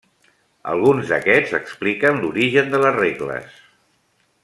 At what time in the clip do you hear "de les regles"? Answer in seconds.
2.77-3.61